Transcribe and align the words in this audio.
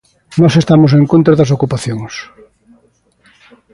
Nós 0.41 0.53
estamos 0.61 0.91
en 0.97 1.03
contra 1.11 1.37
das 1.39 1.53
ocupacións. 1.55 2.13